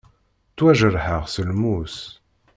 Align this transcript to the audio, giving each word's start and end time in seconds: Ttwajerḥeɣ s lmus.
Ttwajerḥeɣ 0.51 1.23
s 1.33 1.35
lmus. 1.49 1.97